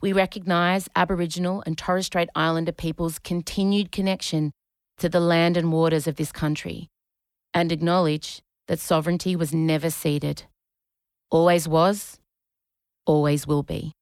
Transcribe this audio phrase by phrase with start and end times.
[0.00, 4.52] We recognise Aboriginal and Torres Strait Islander peoples' continued connection
[4.98, 6.88] to the land and waters of this country,
[7.52, 10.44] and acknowledge that sovereignty was never ceded.
[11.30, 12.18] Always was,
[13.06, 13.92] always will be.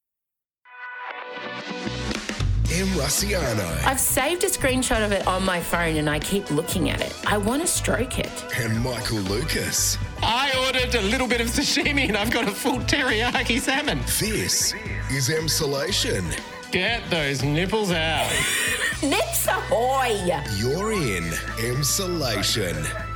[2.73, 6.89] Em Rusciano I've saved a screenshot of it on my phone and I keep looking
[6.91, 7.15] at it.
[7.27, 8.45] I want to stroke it.
[8.59, 9.99] and Michael Lucas.
[10.23, 13.99] I ordered a little bit of sashimi and I've got a full teriyaki salmon.
[14.19, 14.73] This
[15.11, 16.25] is Emsolation.
[16.71, 18.31] Get those nipples out.
[19.03, 20.41] Nips ahoy!
[20.57, 21.25] You're in
[21.59, 23.12] Emsolation.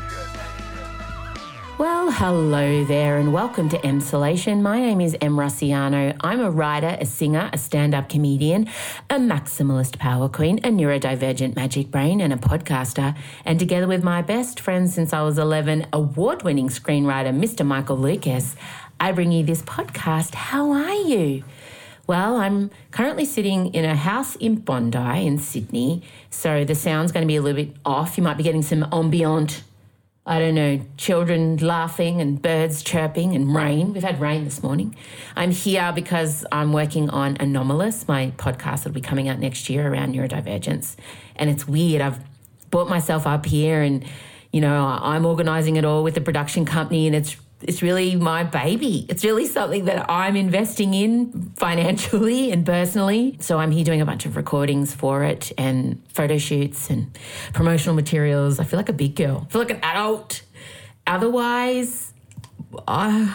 [1.78, 4.62] Well, hello there, and welcome to Emsolation.
[4.62, 6.16] My name is Em Rusciano.
[6.22, 8.66] I'm a writer, a singer, a stand up comedian,
[9.10, 13.14] a maximalist power queen, a neurodivergent magic brain, and a podcaster.
[13.44, 17.66] And together with my best friend since I was 11, award winning screenwriter, Mr.
[17.66, 18.56] Michael Lucas,
[18.98, 20.34] I bring you this podcast.
[20.34, 21.44] How are you?
[22.06, 27.24] Well, I'm currently sitting in a house in Bondi in Sydney, so the sound's going
[27.24, 28.16] to be a little bit off.
[28.16, 29.62] You might be getting some ambient
[30.28, 33.92] I don't know, children laughing and birds chirping and rain.
[33.92, 34.96] We've had rain this morning.
[35.36, 39.86] I'm here because I'm working on Anomalous, my podcast that'll be coming out next year
[39.86, 40.96] around neurodivergence.
[41.36, 42.02] And it's weird.
[42.02, 42.18] I've
[42.72, 44.04] brought myself up here and,
[44.52, 48.44] you know, I'm organizing it all with the production company and it's it's really my
[48.44, 49.06] baby.
[49.08, 53.38] It's really something that I'm investing in financially and personally.
[53.40, 57.16] So I'm here doing a bunch of recordings for it and photo shoots and
[57.54, 58.60] promotional materials.
[58.60, 59.46] I feel like a big girl.
[59.48, 60.42] I feel like an adult.
[61.06, 62.12] Otherwise,
[62.86, 63.34] uh,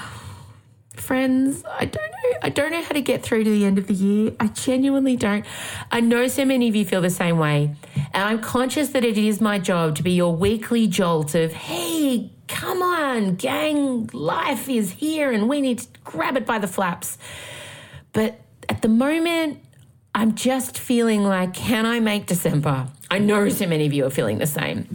[0.95, 2.38] friends, I don't know.
[2.44, 4.34] I don't know how to get through to the end of the year.
[4.40, 5.45] I genuinely don't.
[5.91, 7.75] I know so many of you feel the same way.
[8.13, 12.31] And I'm conscious that it is my job to be your weekly jolt of, hey,
[12.51, 17.17] come on, gang, life is here and we need to grab it by the flaps.
[18.12, 19.63] But at the moment,
[20.13, 22.88] I'm just feeling like, can I make December?
[23.09, 24.85] I know so many of you are feeling the same.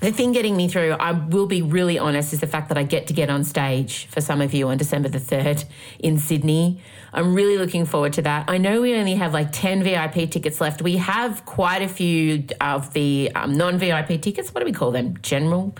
[0.00, 2.84] The thing getting me through, I will be really honest, is the fact that I
[2.84, 5.64] get to get on stage for some of you on December the 3rd
[5.98, 6.80] in Sydney.
[7.12, 8.48] I'm really looking forward to that.
[8.48, 10.82] I know we only have like 10 VIP tickets left.
[10.82, 14.54] We have quite a few of the um, non VIP tickets.
[14.54, 15.18] What do we call them?
[15.20, 15.74] General.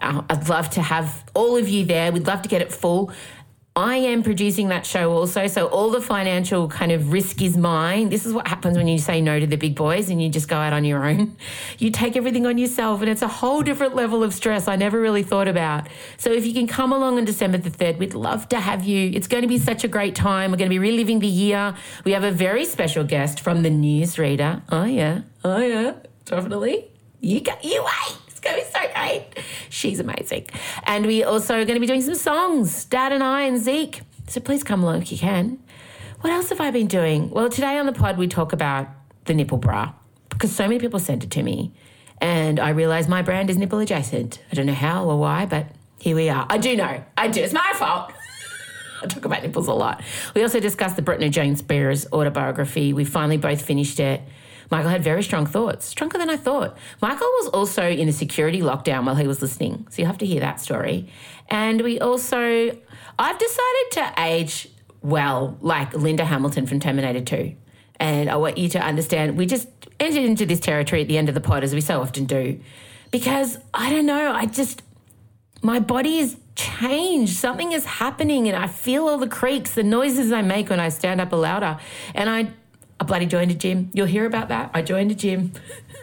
[0.00, 2.10] Uh, I'd love to have all of you there.
[2.10, 3.12] We'd love to get it full.
[3.76, 8.08] I am producing that show also, so all the financial kind of risk is mine.
[8.08, 10.48] This is what happens when you say no to the big boys and you just
[10.48, 11.36] go out on your own.
[11.78, 15.00] You take everything on yourself, and it's a whole different level of stress I never
[15.00, 15.86] really thought about.
[16.16, 19.12] So if you can come along on December the 3rd, we'd love to have you.
[19.14, 20.50] It's going to be such a great time.
[20.50, 21.74] We're going to be reliving the year.
[22.04, 24.62] We have a very special guest from the newsreader.
[24.70, 25.22] Oh, yeah.
[25.44, 25.94] Oh, yeah.
[26.24, 26.86] Definitely.
[27.20, 28.18] You, got, you wait.
[28.40, 29.44] It's going to be so great.
[29.68, 30.46] She's amazing.
[30.84, 34.00] And we also are going to be doing some songs, Dad and I and Zeke.
[34.28, 35.58] So please come along if you can.
[36.22, 37.28] What else have I been doing?
[37.30, 38.88] Well, today on the pod, we talk about
[39.26, 39.92] the nipple bra
[40.30, 41.74] because so many people sent it to me.
[42.18, 44.40] And I realised my brand is nipple adjacent.
[44.50, 45.66] I don't know how or why, but
[45.98, 46.46] here we are.
[46.48, 47.04] I do know.
[47.18, 47.42] I do.
[47.42, 48.12] It's my fault.
[49.02, 50.02] I talk about nipples a lot.
[50.34, 52.94] We also discussed the Britney Jane Spears autobiography.
[52.94, 54.22] We finally both finished it.
[54.70, 56.76] Michael had very strong thoughts, stronger than I thought.
[57.02, 60.26] Michael was also in a security lockdown while he was listening, so you have to
[60.26, 61.08] hear that story.
[61.48, 62.38] And we also,
[63.18, 64.68] I've decided to age
[65.02, 67.54] well, like Linda Hamilton from Terminator 2.
[67.98, 71.28] And I want you to understand, we just entered into this territory at the end
[71.28, 72.60] of the pod, as we so often do,
[73.10, 74.82] because I don't know, I just,
[75.62, 77.36] my body is changed.
[77.36, 80.88] Something is happening, and I feel all the creaks, the noises I make when I
[80.88, 81.78] stand up louder.
[82.14, 82.50] And I,
[83.00, 83.90] I bloody joined a gym.
[83.94, 84.70] You'll hear about that.
[84.74, 85.52] I joined a gym.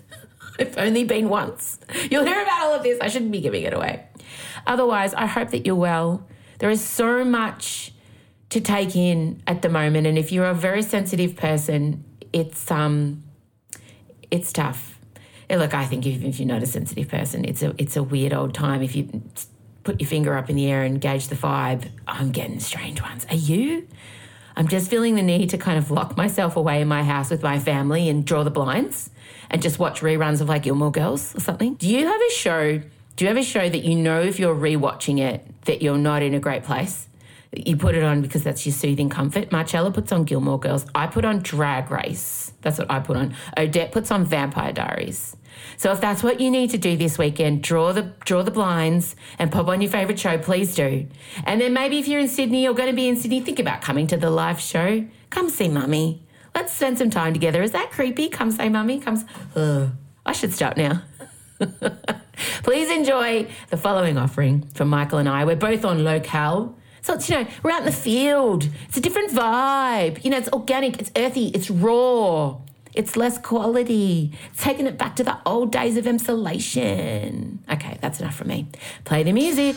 [0.60, 1.80] I've only been once.
[2.10, 2.98] You'll hear about all of this.
[3.00, 4.04] I shouldn't be giving it away.
[4.66, 6.28] Otherwise, I hope that you're well.
[6.58, 7.94] There is so much
[8.50, 12.04] to take in at the moment, and if you're a very sensitive person,
[12.34, 13.24] it's um,
[14.32, 15.00] it's tough.
[15.50, 18.34] Look, I think even if you're not a sensitive person, it's a it's a weird
[18.34, 18.82] old time.
[18.82, 19.22] If you
[19.84, 23.28] put your finger up in the air and gauge the vibe, I'm getting strange ones.
[23.30, 23.88] Are you?
[24.58, 27.44] I'm just feeling the need to kind of lock myself away in my house with
[27.44, 29.12] my family and draw the blinds
[29.52, 31.76] and just watch reruns of like Gilmore Girls or something.
[31.76, 32.82] Do you have a show?
[33.16, 36.24] Do you have a show that you know if you're rewatching it that you're not
[36.24, 37.08] in a great place?
[37.56, 39.52] You put it on because that's your soothing comfort.
[39.52, 40.88] Marcella puts on Gilmore Girls.
[40.96, 42.52] I put on Drag Race.
[42.62, 43.36] That's what I put on.
[43.56, 45.37] Odette puts on Vampire Diaries.
[45.78, 49.16] So if that's what you need to do this weekend, draw the draw the blinds
[49.40, 51.08] and pop on your favourite show, please do.
[51.46, 53.82] And then maybe if you're in Sydney or going to be in Sydney, think about
[53.82, 55.06] coming to the live show.
[55.30, 56.24] Come see Mummy.
[56.56, 57.62] Let's spend some time together.
[57.62, 58.30] Is that creepy?
[58.30, 59.00] Come say Mummy.
[59.00, 59.26] Comes.
[59.56, 59.92] Ugh.
[60.26, 61.04] I should stop now.
[62.64, 65.46] Please enjoy the following offering from Michael and I.
[65.46, 66.76] We're both on locale.
[67.02, 68.68] So it's, you know, we're out in the field.
[68.88, 70.24] It's a different vibe.
[70.24, 72.58] You know, it's organic, it's earthy, it's raw,
[72.98, 74.32] it's less quality.
[74.58, 77.64] Taking it back to the old days of insulation.
[77.72, 78.68] Okay, that's enough from me.
[79.06, 79.76] Play the music.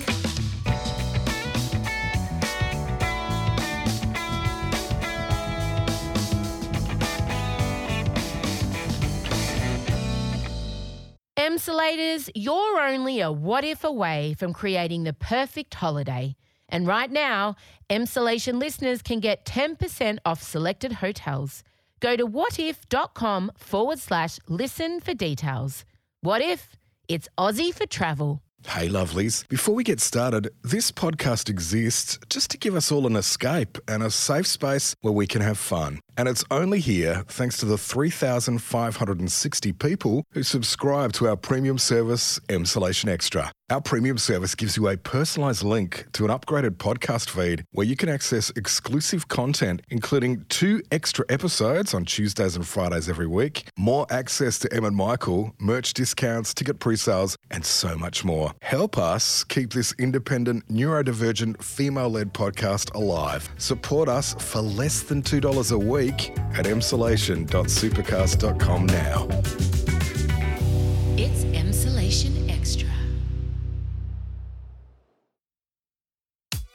[11.36, 16.36] Emsolators, you're only a what if away from creating the perfect holiday.
[16.70, 17.56] And right now,
[17.90, 21.62] Emsolation listeners can get 10% off selected hotels.
[22.00, 25.84] Go to whatif.com forward slash listen for details.
[26.22, 26.76] What if?
[27.08, 28.40] It's Aussie for travel.
[28.66, 29.48] Hey, lovelies.
[29.48, 34.02] Before we get started, this podcast exists just to give us all an escape and
[34.02, 35.98] a safe space where we can have fun.
[36.18, 42.38] And it's only here thanks to the 3,560 people who subscribe to our premium service,
[42.48, 43.50] Emsolation Extra.
[43.70, 47.94] Our premium service gives you a personalized link to an upgraded podcast feed where you
[47.94, 54.08] can access exclusive content, including two extra episodes on Tuesdays and Fridays every week, more
[54.10, 58.50] access to Em and Michael, merch discounts, ticket pre sales, and so much more.
[58.60, 63.48] Help us keep this independent, neurodivergent, female led podcast alive.
[63.58, 69.28] Support us for less than $2 a week at emsolation.supercast.com now.
[71.16, 71.69] It's Emsolation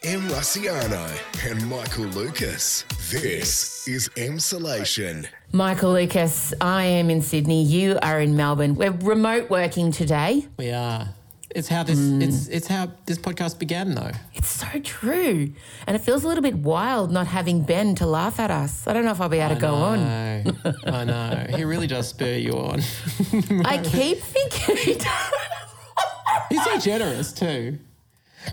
[0.05, 1.09] Em Rusciano
[1.49, 2.85] and Michael Lucas.
[3.09, 5.25] This is Emsolation.
[5.51, 7.63] Michael Lucas, I am in Sydney.
[7.63, 8.75] You are in Melbourne.
[8.75, 10.47] We're remote working today.
[10.59, 11.09] We are.
[11.49, 12.21] It's how this hmm.
[12.21, 14.11] it's it's how this podcast began though.
[14.35, 15.51] It's so true.
[15.87, 18.85] And it feels a little bit wild not having Ben to laugh at us.
[18.87, 19.99] I don't know if I'll be able to go on.
[20.01, 20.73] I know.
[20.85, 21.45] I know.
[21.57, 22.79] He really does spur you on.
[23.65, 24.99] I keep thinking.
[26.49, 27.79] He's so generous too.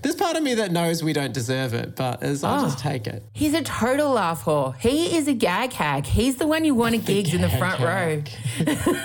[0.03, 2.65] There's part of me that knows we don't deserve it, but as I'll Oh.
[2.65, 2.89] just ah.
[2.91, 3.25] take it.
[3.33, 4.77] He's a total laugh whore.
[4.79, 6.07] He is a gag hack.
[6.07, 8.23] He's the one you want at gigs in the front row.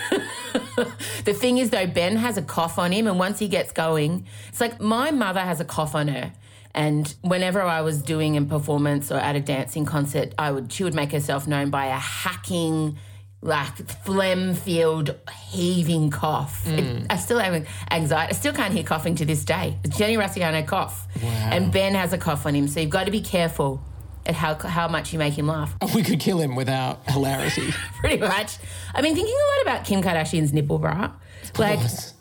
[1.25, 4.25] The thing is, though, Ben has a cough on him, and once he gets going,
[4.47, 6.31] it's like my mother has a cough on her.
[6.73, 10.83] And whenever I was doing a performance or at a dancing concert, I would she
[10.83, 12.97] would make herself known by a hacking,
[13.47, 15.15] like phlegm-filled,
[15.49, 16.67] heaving cough.
[16.67, 17.05] It- mm.
[17.09, 18.31] I still have anxiety.
[18.31, 19.77] I still can't hear coughing to this day.
[19.83, 22.67] It's Jenny Rusciano cough, and Ben has a cough on him.
[22.67, 23.81] So you've got to be careful
[24.25, 25.75] at how how much you make him laugh.
[25.95, 27.73] We could kill him without hilarity.
[28.01, 28.57] Pretty much.
[28.93, 31.13] I've been thinking a lot about Kim Kardashian's nipple bra.
[31.57, 31.79] Like,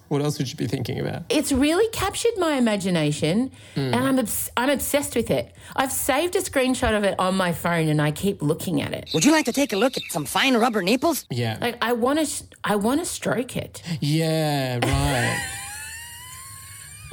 [0.09, 1.23] what else would you be thinking about?
[1.29, 5.55] it's really captured my imagination, and I'm obs- I'm obsessed with it.
[5.75, 9.11] I've saved a screenshot of it on my phone, and I keep looking at it.
[9.15, 11.27] Would you like to take a look at some fine rubber nipples?
[11.31, 11.59] Yeah.
[11.61, 13.83] Like, I want to I want to stroke it.
[14.01, 15.53] Yeah, right.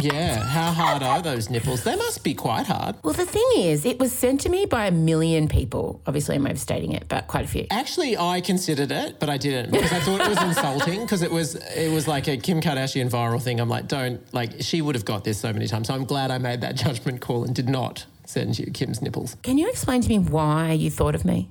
[0.04, 0.44] yeah.
[0.44, 1.84] How hard are those nipples?
[1.84, 2.96] They must be quite hard.
[3.04, 6.02] Well, the thing is, it was sent to me by a million people.
[6.06, 7.68] Obviously, I'm overstating it, but quite a few.
[7.72, 11.32] Actually, I considered it, but I didn't because I thought it was insulting because it
[11.32, 13.60] was it was like a Kim Kardashian viral thing.
[13.60, 15.88] I'm like, don't like she would have got this so many times.
[15.88, 19.36] So I'm glad I made that judgment call and did not send you Kim's nipples.
[19.44, 21.50] Can you explain to me why you thought of me?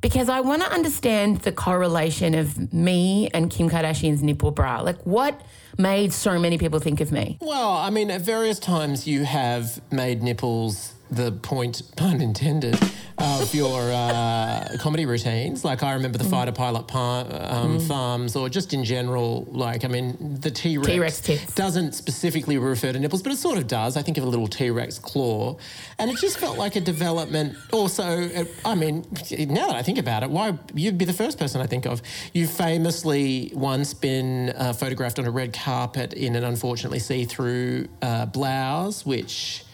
[0.00, 4.80] Because I want to understand the correlation of me and Kim Kardashian's nipple bra.
[4.80, 5.40] Like, what
[5.76, 7.36] made so many people think of me?
[7.40, 12.78] Well, I mean, at various times you have made nipples the point, pun intended,
[13.18, 15.64] of your uh, comedy routines.
[15.64, 19.46] Like I remember the fighter pilot pa- um, thumbs, or just in general.
[19.50, 23.66] Like I mean, the T T-Rex doesn't specifically refer to nipples, but it sort of
[23.66, 23.96] does.
[23.96, 25.56] I think of a little T Rex claw,
[25.98, 27.56] and it just felt like a development.
[27.72, 31.38] Also, it, I mean, now that I think about it, why you'd be the first
[31.38, 32.02] person I think of.
[32.32, 38.26] You famously once been uh, photographed on a red carpet in an unfortunately see-through uh,
[38.26, 39.64] blouse, which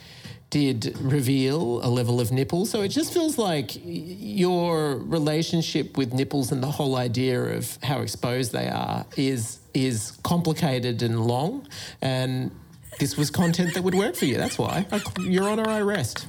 [0.55, 2.65] did reveal a level of nipple.
[2.65, 8.03] So it just feels like your relationship with nipples and the whole idea of how
[8.03, 11.67] exposed they are is is complicated and long.
[12.01, 12.53] And
[13.01, 14.37] this was content that would work for you.
[14.37, 14.87] That's why.
[15.19, 16.25] Your Honour, I rest.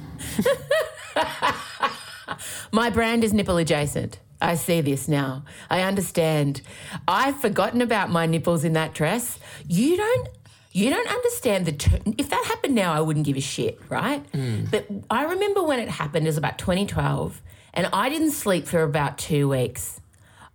[2.72, 4.18] My brand is nipple adjacent.
[4.42, 5.44] I see this now.
[5.70, 6.62] I understand.
[7.06, 9.38] I've forgotten about my nipples in that dress.
[9.68, 10.28] You don't
[10.76, 11.72] You don't understand the.
[11.72, 14.22] Ter- if that happened now, I wouldn't give a shit, right?
[14.32, 14.70] Mm.
[14.70, 16.26] But I remember when it happened.
[16.26, 17.40] It was about 2012,
[17.72, 20.02] and I didn't sleep for about two weeks.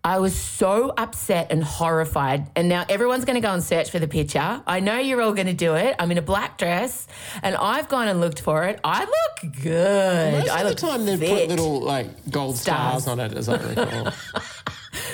[0.03, 2.51] I was so upset and horrified.
[2.55, 4.61] And now everyone's going to go and search for the picture.
[4.67, 5.95] I know you're all going to do it.
[5.97, 7.07] I'm in a black dress,
[7.41, 8.79] and I've gone and looked for it.
[8.83, 10.33] I look good.
[10.33, 11.29] Most I of the look time they fit.
[11.29, 13.07] put little like gold stars, Stars.
[13.07, 14.13] on it, as I recall.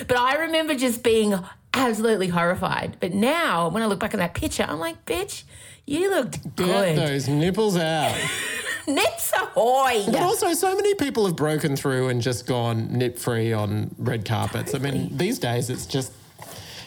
[0.07, 1.33] But I remember just being
[1.73, 2.97] absolutely horrified.
[2.99, 5.43] But now, when I look back at that picture, I'm like, bitch,
[5.85, 6.97] you looked Get good.
[6.97, 8.15] those nipples out.
[8.87, 10.05] Nips ahoy!
[10.05, 14.23] But also, so many people have broken through and just gone nip free on red
[14.23, 14.73] carpets.
[14.73, 16.13] I mean, these days it's just,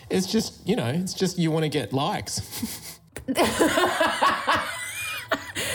[0.09, 2.41] it's just, you know, it's just you want to get likes.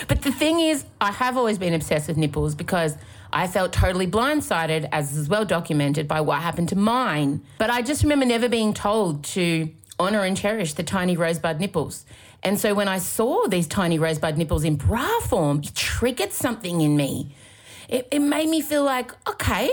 [0.07, 2.95] But the thing is, I have always been obsessed with nipples because
[3.35, 7.43] I felt totally blindsided, as is well documented by what happened to mine.
[7.57, 12.05] But I just remember never being told to honour and cherish the tiny rosebud nipples.
[12.43, 16.79] And so when I saw these tiny rosebud nipples in bra form, it triggered something
[16.79, 17.35] in me.
[17.89, 19.69] It, it made me feel like, okay,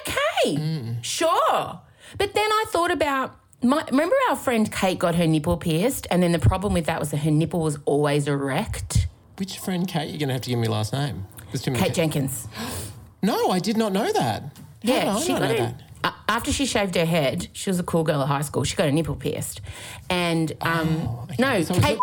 [0.00, 1.80] okay, sure.
[2.18, 6.22] But then I thought about my, remember our friend Kate got her nipple pierced, and
[6.22, 9.08] then the problem with that was that her nipple was always erect.
[9.36, 10.10] Which friend, Kate?
[10.10, 11.26] You're going to have to give me last name.
[11.74, 12.50] Kate Jenkinson.
[13.22, 14.42] No, I did not know that.
[14.42, 14.48] How
[14.82, 15.74] Yeah, I she not got know it.
[16.02, 16.14] that?
[16.28, 18.62] After she shaved her head, she was a cool girl at high school.
[18.64, 19.60] She got a nipple pierced,
[20.08, 21.98] and um, no, So Kate.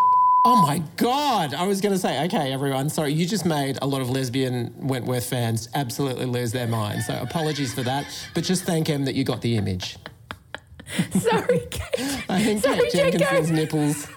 [0.47, 1.55] Oh my God.
[1.55, 4.75] I was going to say, okay, everyone, sorry, you just made a lot of lesbian
[4.77, 7.07] Wentworth fans absolutely lose their minds.
[7.07, 8.05] So apologies for that.
[8.35, 9.97] But just thank him that you got the image.
[11.19, 12.23] Sorry, Kate.
[12.29, 13.13] I think Sorry, Kate.
[13.17, 14.07] Jenkinson's nipples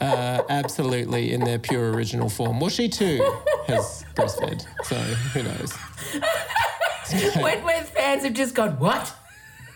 [0.00, 2.60] are absolutely in their pure original form.
[2.60, 3.18] Well, she too
[3.66, 5.72] has breastfed, so who knows?
[7.42, 9.14] Wentworth fans have just gone what?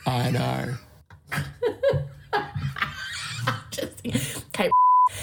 [0.06, 0.74] I know.
[3.70, 4.70] Just Kate.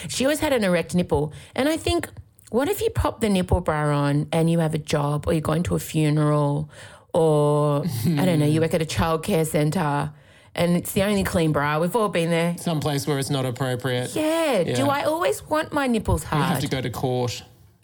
[0.07, 2.09] She always had an erect nipple, and I think,
[2.51, 5.41] what if you pop the nipple bra on and you have a job, or you're
[5.41, 6.69] going to a funeral,
[7.13, 10.11] or I don't know, you work at a childcare centre,
[10.55, 11.79] and it's the only clean bra.
[11.79, 12.55] We've all been there.
[12.57, 14.15] Someplace where it's not appropriate.
[14.15, 14.63] Yeah.
[14.63, 16.39] Do I always want my nipples hard?
[16.41, 17.43] You have to go to court.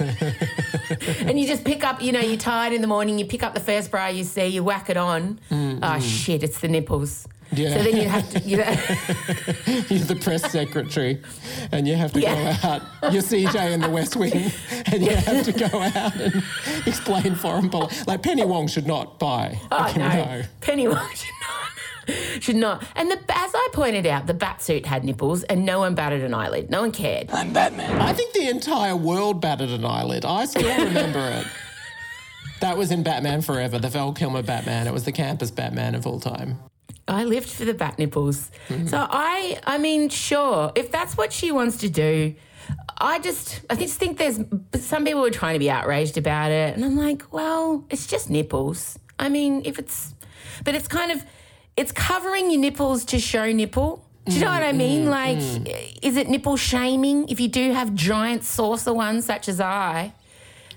[0.00, 3.54] and you just pick up, you know, you're tired in the morning, you pick up
[3.54, 5.38] the first bra you see, you whack it on.
[5.50, 7.28] Oh, shit, it's the nipples.
[7.52, 7.74] Yeah.
[7.76, 8.64] So then you have to, you know,
[9.88, 11.22] You're the press secretary,
[11.70, 12.56] and you have to Yeah.
[12.62, 13.12] go out.
[13.12, 14.32] You're CJ in the West Wing,
[14.86, 16.42] and you have to go out and
[16.86, 18.02] explain foreign policy.
[18.08, 19.60] Like Penny Wong should not buy.
[19.70, 21.30] oh no, Penny Wong should.
[22.40, 22.84] Should not.
[22.94, 26.22] And the, as I pointed out, the bat suit had nipples and no one batted
[26.22, 26.70] an eyelid.
[26.70, 27.30] No one cared.
[27.30, 28.00] I'm Batman.
[28.00, 30.24] I think the entire world batted an eyelid.
[30.24, 31.46] I still remember it.
[32.60, 34.86] That was in Batman Forever, the Val Kilmer Batman.
[34.86, 36.58] It was the campus Batman of all time.
[37.06, 38.50] I lived for the bat nipples.
[38.68, 38.86] Mm-hmm.
[38.86, 42.34] So I I mean, sure, if that's what she wants to do,
[42.98, 44.40] I just I just think there's
[44.80, 46.74] some people were trying to be outraged about it.
[46.74, 48.98] And I'm like, well, it's just nipples.
[49.18, 50.14] I mean, if it's
[50.64, 51.24] but it's kind of
[51.76, 54.04] it's covering your nipples to show nipple.
[54.26, 55.04] Do you know what I mm, mean?
[55.06, 55.98] Mm, like, mm.
[56.00, 60.14] is it nipple shaming if you do have giant saucer ones such as I?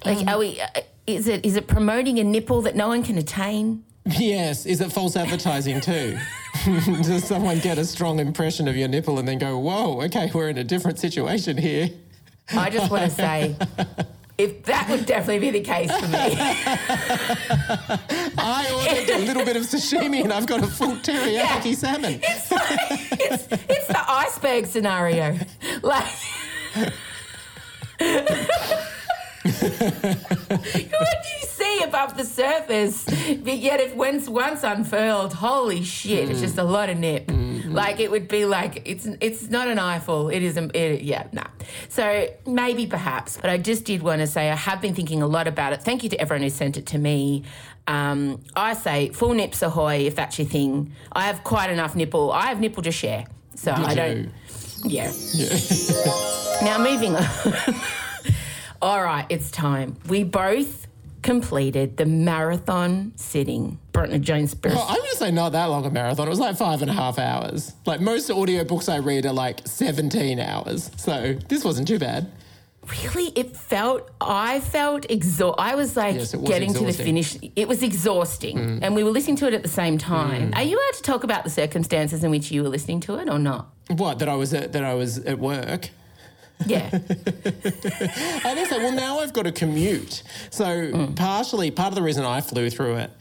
[0.04, 0.60] Like, are we?
[0.60, 0.68] uh,
[1.06, 3.84] Is it is it promoting a nipple that no one can attain?
[4.06, 6.18] Yes, is it false advertising too?
[7.04, 10.50] Does someone get a strong impression of your nipple and then go, whoa, okay, we're
[10.50, 11.90] in a different situation here?
[12.54, 13.56] I just want to say,
[14.38, 16.14] if that would definitely be the case for me.
[18.38, 22.20] I ordered a little bit of sashimi and I've got a full teriyaki salmon.
[22.22, 25.38] it's, it's the iceberg scenario.
[25.82, 26.14] Like,
[29.50, 29.58] you
[31.88, 33.06] above the surface?
[33.06, 37.30] But yet, if once once unfurled, holy shit, it's just a lot of nip.
[37.68, 40.30] Like it would be like it's it's not an eyeful.
[40.30, 41.48] It is a it, yeah nah.
[41.90, 45.28] So maybe perhaps, but I just did want to say I have been thinking a
[45.28, 45.82] lot about it.
[45.82, 47.44] Thank you to everyone who sent it to me.
[47.88, 50.94] Um, I say full nips ahoy if that's your thing.
[51.12, 52.32] I have quite enough nipple.
[52.32, 53.26] I have nipple to share,
[53.56, 54.32] so I don't.
[54.84, 55.12] Yeah.
[56.62, 57.26] now moving on.
[58.82, 59.96] All right, it's time.
[60.08, 60.87] We both
[61.28, 63.78] completed the marathon sitting.
[63.92, 66.26] Bronte Jones Well, I'm going to say not that long a marathon.
[66.26, 67.74] It was like five and a half hours.
[67.86, 70.90] Like most audiobooks I read are like 17 hours.
[70.96, 72.32] So this wasn't too bad.
[73.04, 74.10] Really, it felt.
[74.22, 75.62] I felt exhausted.
[75.62, 76.94] I was like Yes, was getting to the.
[76.94, 77.04] Mm.
[77.04, 77.38] finish.
[77.58, 80.54] It was exhausting, and we were listening to it at the same time.
[80.56, 83.28] Are you allowed to talk about the circumstances in which you were listening to it,
[83.28, 83.74] or not?
[83.90, 85.90] What, that I was at, that I was at work?
[86.66, 86.90] Yeah.
[86.94, 87.00] I
[88.56, 88.78] think so.
[88.80, 90.24] Well, now I've got a commute.
[90.50, 91.16] So mm.
[91.16, 93.12] partially, part of the reason I flew through it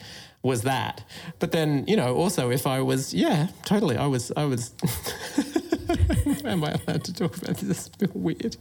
[0.42, 1.04] was that.
[1.38, 3.96] But then, you know, also if I was, yeah, totally.
[3.96, 4.72] I was, I was
[6.44, 7.86] am I allowed to talk about this?
[7.86, 8.56] It's a bit weird.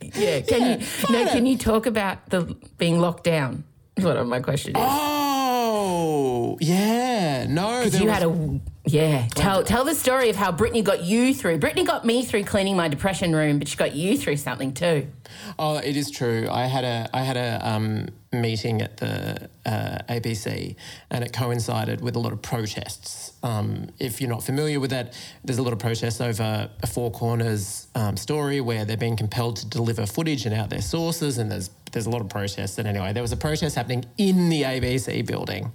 [0.00, 0.40] Yeah.
[0.40, 1.30] Can Yeah, you no?
[1.30, 3.64] Can you talk about the being locked down?
[3.96, 4.82] Is what my question is.
[4.84, 7.46] Oh, yeah.
[7.48, 9.26] No, Because you was- had a yeah.
[9.34, 11.58] Tell tell the story of how Britney got you through.
[11.58, 15.08] Britney got me through cleaning my depression room, but she got you through something too.
[15.58, 16.48] Oh, it is true.
[16.50, 20.76] I had a I had a um, meeting at the uh, ABC,
[21.10, 23.32] and it coincided with a lot of protests.
[23.42, 25.14] Um, if you're not familiar with that,
[25.44, 29.56] there's a lot of protests over a Four Corners um, story where they're being compelled
[29.56, 32.78] to deliver footage and out their sources, and there's there's a lot of protests.
[32.78, 35.72] And anyway, there was a protest happening in the ABC building,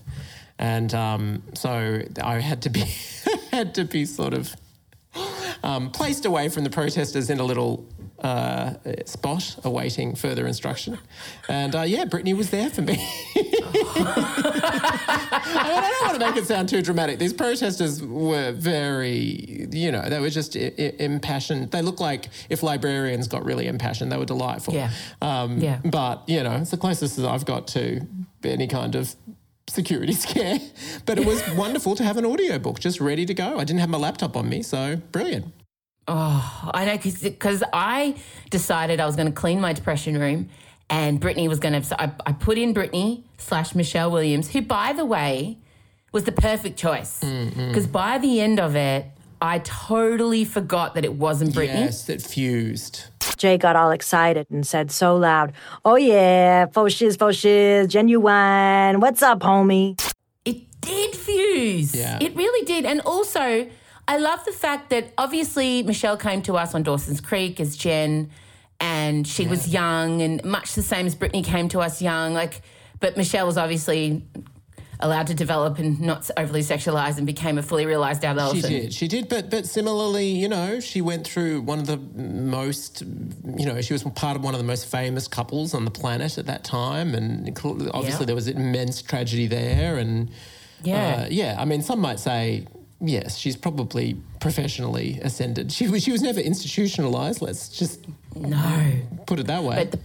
[0.62, 2.82] and um, so I had to be
[3.52, 4.56] had to be sort of
[5.64, 7.86] um, placed away from the protesters in a little
[8.20, 8.74] uh,
[9.06, 10.98] spot awaiting further instruction.
[11.50, 12.96] And uh, yeah, Britney was there for me.
[13.36, 13.42] I,
[15.68, 17.20] mean, I don't want to make it sound too dramatic.
[17.20, 21.72] These protesters were very, you know, they were just I- I- impassioned.
[21.72, 24.74] They look like if librarians got really impassioned, they were delightful.
[24.76, 24.92] Yeah.
[25.22, 25.80] Um, Yeah.
[25.84, 28.02] But, you know, it's the closest that I've got to
[28.44, 29.16] any kind of
[29.72, 30.60] security scare.
[31.06, 33.58] But it was wonderful to have an audiobook just ready to go.
[33.58, 35.54] I didn't have my laptop on me, so brilliant.
[36.08, 38.16] Oh, I know because I
[38.50, 40.50] decided I was going to clean my depression room,
[40.90, 41.84] and Britney was going to.
[41.84, 45.58] So I, I put in Britney slash Michelle Williams, who, by the way,
[46.12, 47.20] was the perfect choice.
[47.22, 47.68] Mm-hmm.
[47.68, 49.06] Because by the end of it,
[49.42, 51.86] I totally forgot that it wasn't Britney.
[51.86, 53.06] Yes, it fused.
[53.38, 59.00] Jay got all excited and said so loud, Oh yeah, faux shiz, faux shiz, genuine.
[59.00, 60.00] What's up, homie?
[60.46, 61.96] It did fuse.
[61.96, 62.20] Yeah.
[62.22, 62.86] It really did.
[62.86, 63.68] And also,
[64.08, 68.30] I love the fact that obviously Michelle came to us on Dawson's Creek as Jen,
[68.80, 72.36] and she was young and much the same as Britney came to us young.
[72.36, 72.62] Like,
[73.00, 74.24] but Michelle was obviously
[75.02, 78.56] allowed to develop and not overly sexualized and became a fully realized adult.
[78.56, 78.94] She did.
[78.94, 79.30] She did.
[79.30, 83.94] But but similarly, you know, she went through one of the most, you know, she
[83.94, 87.14] was part of one of the most famous couples on the planet at that time,
[87.16, 87.48] and
[87.94, 88.26] obviously Yeah.
[88.26, 90.30] there was immense tragedy there, and
[90.84, 91.24] Yeah.
[91.24, 91.56] uh, yeah.
[91.60, 92.68] I mean, some might say.
[93.04, 95.72] Yes, she's probably professionally ascended.
[95.72, 97.42] She was, she was never institutionalized.
[97.42, 98.00] Let's just
[98.36, 98.92] No.
[99.26, 99.76] put it that way.
[99.76, 100.00] But the,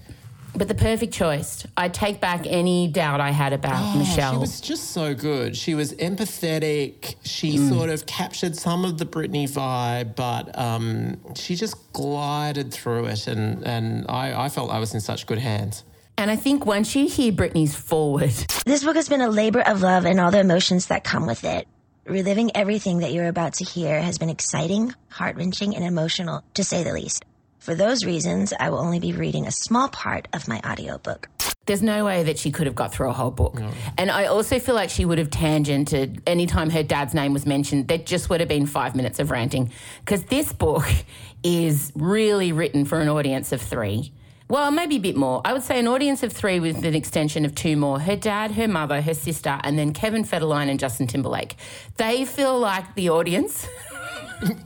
[0.56, 1.66] but the perfect choice.
[1.76, 4.32] I take back any doubt I had about Oh, Michelle.
[4.32, 5.56] She was just so good.
[5.56, 7.14] She was empathetic.
[7.24, 7.68] She Mm.
[7.68, 13.26] sort of captured some of the Britney vibe, but um, she just glided through it,
[13.26, 15.84] and and I, I felt I was in such good hands.
[16.18, 18.32] and I think once you hear Britney's foreword,
[18.64, 21.44] This book has been a labor of love and all the emotions that come with
[21.44, 21.68] it.
[22.06, 26.62] Reliving everything that you're about to hear has been exciting, heart wrenching, and emotional, to
[26.64, 27.24] say the least.
[27.66, 31.28] For those reasons, I will only be reading a small part of my audiobook.
[31.66, 33.60] there's no way that she could have got through a whole book.
[33.98, 37.88] And I also feel like she would have tangented anytime her dad's name was mentioned.
[37.88, 40.86] There just would have been five minutes of ranting because this book
[41.42, 44.12] is really written for an audience of three.
[44.46, 45.42] Well, maybe a bit more.
[45.44, 48.52] I would say an audience of three with an extension of two more her dad,
[48.52, 51.56] her mother, her sister, and then Kevin Federline and Justin Timberlake.
[51.96, 53.66] They feel like the audience.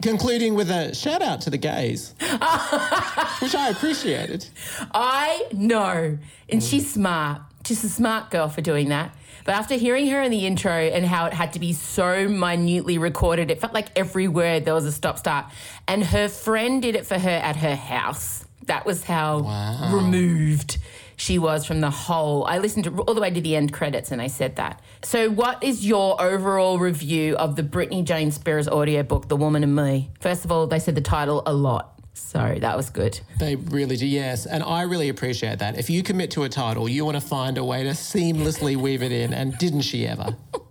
[0.02, 4.46] Concluding with a shout out to the gays, which I appreciated.
[4.92, 6.18] I know.
[6.48, 7.42] And she's smart.
[7.64, 9.14] She's a smart girl for doing that.
[9.44, 12.98] But after hearing her in the intro and how it had to be so minutely
[12.98, 15.46] recorded, it felt like every word there was a stop start.
[15.88, 18.44] And her friend did it for her at her house.
[18.64, 20.78] That was how removed
[21.20, 22.44] she was from the whole.
[22.46, 24.80] I listened to all the way to the end credits and I said that.
[25.02, 29.74] So, what is your overall review of the Britney Jane Spears audiobook, The Woman in
[29.74, 30.11] Me?
[30.20, 32.00] First of all, they said the title a lot.
[32.14, 33.20] So, that was good.
[33.38, 34.46] They really do, yes.
[34.46, 35.78] And I really appreciate that.
[35.78, 39.02] If you commit to a title, you want to find a way to seamlessly weave
[39.02, 40.35] it in, and didn't she ever?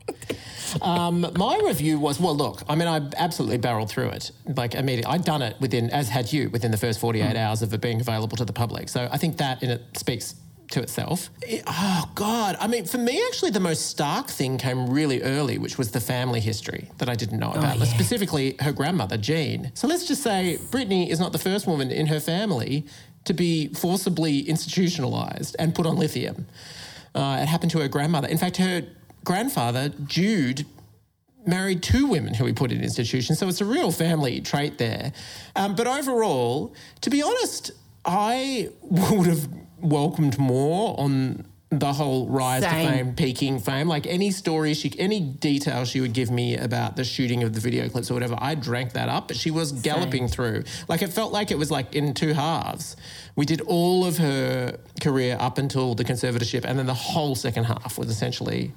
[0.82, 4.32] Um, my review was well, look, I mean, I absolutely barreled through it.
[4.46, 7.74] Like, immediately, I'd done it within, as had you, within the first 48 hours of
[7.74, 8.90] it being available to the public.
[8.90, 10.36] So I think that in it speaks
[10.72, 11.30] to itself.
[11.42, 12.56] It- oh, God.
[12.60, 16.00] I mean, for me, actually, the most stark thing came really early, which was the
[16.00, 17.86] family history that I didn't know about, yeah.
[17.86, 19.72] specifically her grandmother, Jean.
[19.74, 22.86] So let's just say Brittany is not the first woman in her family
[23.26, 26.46] to be forcibly institutionalized and put on lithium.
[27.16, 28.28] Uh, it happened to her grandmother.
[28.28, 28.84] In fact, her
[29.24, 30.66] grandfather, June,
[31.46, 33.40] married two women who he put in institutions.
[33.40, 35.12] So it's a real family trait there.
[35.56, 37.72] Um, but overall, to be honest,
[38.06, 39.48] I would have
[39.82, 42.72] welcomed more on the whole rise Same.
[42.72, 43.88] to fame, peaking fame.
[43.88, 47.60] Like any story, she, any detail she would give me about the shooting of the
[47.60, 49.28] video clips or whatever, I drank that up.
[49.28, 50.64] But she was galloping through.
[50.88, 52.98] Like it felt like it was like in two halves.
[53.36, 57.66] We did all of her career up until the conservatorship, and then the whole second
[57.66, 58.74] half was essentially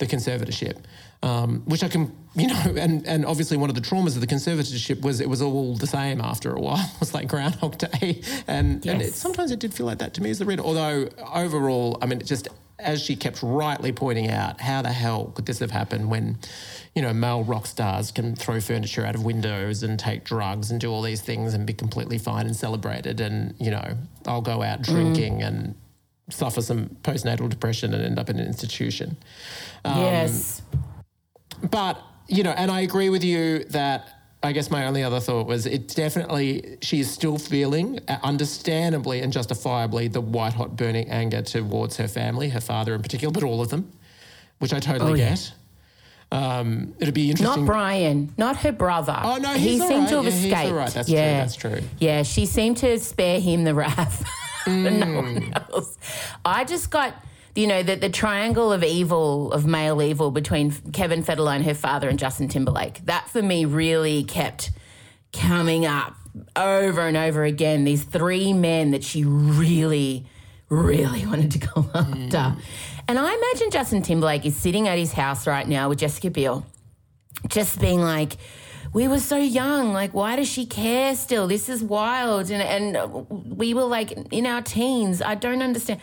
[0.00, 0.78] the conservatorship,
[1.22, 4.26] um, which I can, you know, and, and obviously one of the traumas of the
[4.26, 6.80] conservatorship was it was all the same after a while.
[6.94, 8.20] It was like Groundhog Day.
[8.46, 10.62] And, and it, sometimes it did feel like that to me as the reader.
[10.62, 15.26] Although overall, I mean, it just as she kept rightly pointing out, how the hell
[15.34, 16.38] could this have happened when,
[16.94, 20.80] you know, male rock stars can throw furniture out of windows and take drugs and
[20.80, 24.62] do all these things and be completely fine and celebrated, and you know, I'll go
[24.62, 25.74] out drinking and
[26.30, 29.16] suffer some postnatal depression and end up in an institution.
[29.84, 30.62] yes.
[31.70, 34.08] But, you know, and I agree with you that
[34.42, 39.20] I guess my only other thought was it definitely, she is still feeling, uh, understandably
[39.20, 43.42] and justifiably, the white hot burning anger towards her family, her father in particular, but
[43.42, 43.92] all of them,
[44.58, 45.28] which I totally Oh, yeah.
[45.30, 45.52] get.
[46.32, 47.64] Um, it'd be interesting.
[47.64, 49.18] Not Brian, not her brother.
[49.22, 50.24] Oh, no, he seemed to right.
[50.24, 50.74] have Yeah, escaped.
[50.74, 50.90] right.
[50.94, 51.80] That's true, that's true.
[51.98, 54.24] Yeah, she seemed to spare him the wrath.
[54.64, 55.22] but no Mm.
[55.22, 55.98] one else.
[56.44, 57.14] I just got,
[57.54, 62.08] you know, the, the triangle of evil, of male evil between Kevin Federline, her father,
[62.08, 63.04] and Justin Timberlake.
[63.06, 64.70] That for me really kept
[65.32, 66.14] coming up
[66.56, 67.84] over and over again.
[67.84, 70.26] These three men that she really,
[70.68, 72.56] really wanted to go after.
[73.08, 76.64] And I imagine Justin Timberlake is sitting at his house right now with Jessica Biel,
[77.48, 78.36] just being like,
[78.92, 79.92] we were so young.
[79.92, 81.46] Like, why does she care still?
[81.46, 82.50] This is wild.
[82.50, 85.22] And, and we were like in our teens.
[85.22, 86.00] I don't understand.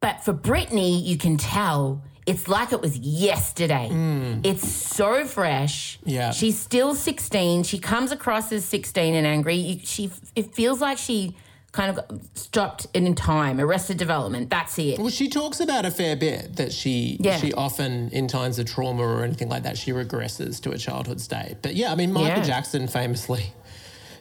[0.00, 3.88] But for Britney, you can tell it's like it was yesterday.
[3.88, 4.40] Hmm.
[4.42, 5.98] It's so fresh.
[6.04, 6.32] Yeah.
[6.32, 7.62] She's still 16.
[7.62, 9.80] She comes across as 16 and angry.
[9.84, 11.36] She it feels like she
[11.76, 14.48] kind of stopped in time, arrested development.
[14.48, 14.98] That's it.
[14.98, 17.36] Well, she talks about a fair bit that she Yeah.
[17.36, 21.20] she often, in times of trauma or anything like that, she regresses to a childhood
[21.20, 21.56] state.
[21.60, 22.42] But yeah, I mean, Michael Yeah.
[22.42, 23.52] Jackson famously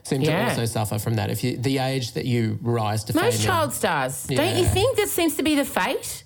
[0.04, 0.44] seemed Yeah.
[0.44, 1.30] to also suffer from that.
[1.32, 4.24] If you the age that you rise to Most fame, child stars.
[4.28, 6.26] Don't you think that seems to be the fate?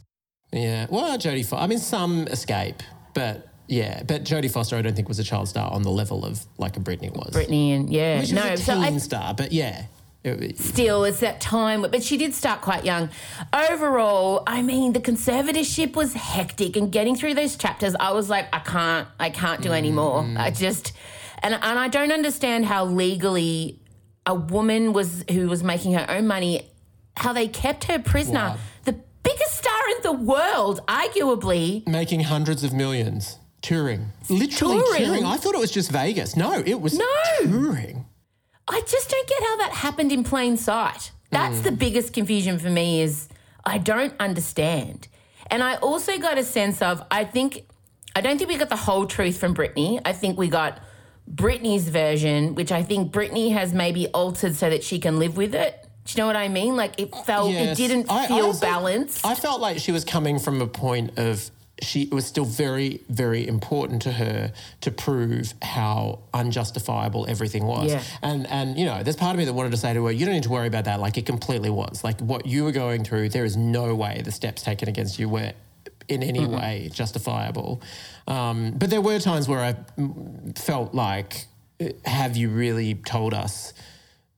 [0.52, 0.88] yeah.
[0.89, 1.63] Well, Jodie Foster.
[1.63, 2.82] I mean, some escape,
[3.13, 6.26] but yeah, but Jodie Foster, I don't think was a child star on the level
[6.26, 7.34] of like a Britney was.
[7.36, 8.20] Britney and yeah.
[8.20, 9.84] Which no, was a so teen I, star, but yeah.
[10.55, 13.10] Still it's that time but she did start quite young
[13.53, 18.47] overall i mean the conservatorship was hectic and getting through those chapters i was like
[18.51, 20.38] i can't i can't do anymore mm.
[20.38, 20.91] i just
[21.41, 23.79] and, and i don't understand how legally
[24.25, 26.69] a woman was who was making her own money
[27.15, 28.58] how they kept her prisoner Wow.
[28.84, 35.05] the biggest star in the world arguably making hundreds of millions touring, literally Touring?
[35.05, 35.25] touring.
[35.25, 36.38] I thought it was just Vegas.
[36.38, 37.05] No, it was No.
[37.41, 38.05] touring.
[38.69, 41.12] I just don't get how that happened in plain sight.
[41.32, 41.79] That's the mm.
[41.79, 43.27] biggest confusion for me is
[43.65, 45.08] I don't understand.
[45.51, 47.65] And I also got a sense of I think
[48.15, 50.01] I don't think we got the whole truth from Britney.
[50.05, 50.79] I think we got
[51.32, 55.53] Britney's version, which I think Britney has maybe altered so that she can live with
[55.53, 55.86] it.
[56.05, 56.75] Do you know what I mean?
[56.75, 57.77] Like it felt Yes.
[57.79, 59.25] it didn't I- I feel also- balanced.
[59.25, 61.51] I felt like she was coming from a point of
[61.82, 67.92] she it was still very, very important to her to prove how unjustifiable everything was.
[67.92, 68.04] Yeah.
[68.22, 70.26] And and you know, there's part of me that wanted to say to her, you
[70.26, 71.00] don't need to worry about that.
[71.00, 72.04] Like it completely was.
[72.04, 75.30] Like what you were going through, there is no way the steps taken against you
[75.30, 75.54] were
[76.08, 77.82] in any way justifiable.
[78.28, 81.46] Um, but there were times where I mm, felt like,
[82.06, 83.74] have you really told us?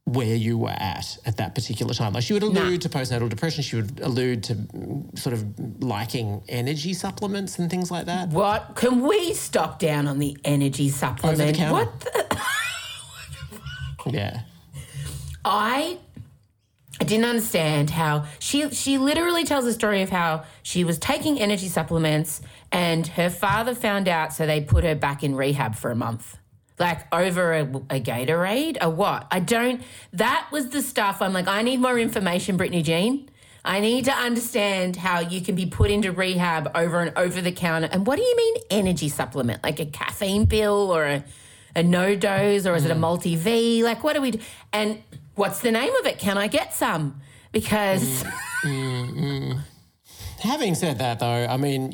[0.06, 2.14] Where you were at at that particular time.
[2.14, 3.64] Like she would allude to postnatal depression.
[3.64, 8.30] She would allude to mm, sort of liking energy supplements and things like that.
[8.30, 11.56] what can we stop down on the energy supplement?
[11.56, 11.74] counter.
[11.74, 12.42] What the,
[14.12, 14.42] Yeah.
[15.46, 15.98] I
[17.00, 21.40] I didn't understand how she she literally tells a story of how she was taking
[21.40, 25.90] energy supplements and her father found out so they put her back in rehab for
[25.92, 26.38] a month.
[26.82, 29.28] Like over a, a Gatorade, a what?
[29.30, 29.84] I don't.
[30.14, 31.22] That was the stuff.
[31.22, 33.30] I'm like, I need more information, Britney Jean.
[33.64, 37.52] I need to understand how you can be put into rehab over and over the
[37.52, 37.88] counter.
[37.92, 39.64] And what do you mean energy supplement?
[39.64, 41.24] Like a caffeine pill or a,
[41.76, 43.00] a no dose or is it a mm.
[43.00, 43.84] multi V?
[43.84, 44.40] Like what do we do?
[44.74, 45.04] And
[45.36, 46.18] what's the name of it?
[46.18, 47.22] Can I get some?
[47.52, 48.24] Because
[48.64, 49.60] mm, mm,
[50.40, 51.94] Having said that, though, I mean,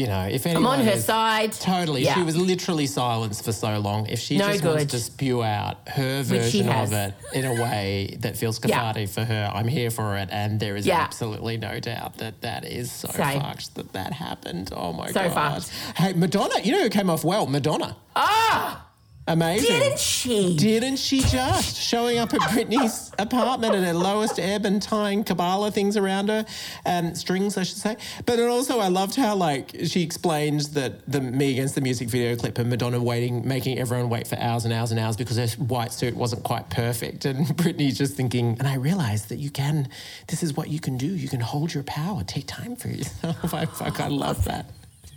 [0.00, 1.52] you know, if I'm on her is- side.
[1.52, 2.04] Totally.
[2.04, 2.14] Yeah.
[2.14, 4.06] She was literally silenced for so long.
[4.06, 8.16] If she No just wants to spew out her version of it in a way
[8.20, 8.76] that feels Yeah.
[8.78, 10.28] cathartic for her, I'm here for it.
[10.32, 11.00] And there is Yeah.
[11.00, 13.40] absolutely no doubt that that is so Same.
[13.40, 14.70] fucked that that happened.
[14.74, 15.62] Oh my So God.
[15.62, 15.98] So fucked.
[15.98, 17.46] Hey, Madonna, you know who came off well?
[17.46, 17.96] Madonna.
[18.16, 18.86] Ah,
[19.26, 19.68] Amazing.
[19.68, 20.56] didn't she?
[20.56, 25.70] Didn't she just showing up at Britney's apartment at her lowest ebb and tying Kabbalah
[25.70, 26.44] things around her
[26.84, 27.96] and strings, I should say.
[28.26, 32.34] But also, I loved how like she explains that the Me Against the Music video
[32.34, 35.48] clip and Madonna waiting, making everyone wait for hours and hours and hours because her
[35.64, 39.88] white suit wasn't quite perfect, and Britney's just thinking, and I realized that you can,
[40.26, 41.06] this is what you can do.
[41.06, 43.54] You can hold your power, take time for yourself.
[43.54, 44.70] I fuck, I love that.